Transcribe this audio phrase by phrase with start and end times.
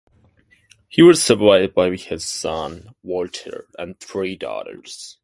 [0.89, 5.19] He was survived by his son, Walter, and three daughters.